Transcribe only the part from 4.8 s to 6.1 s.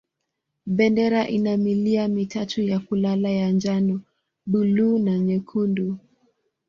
na nyekundu.